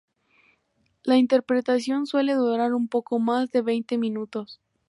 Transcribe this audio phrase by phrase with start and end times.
[1.03, 4.59] La interpretación suele durar un poco más de veinte minutos.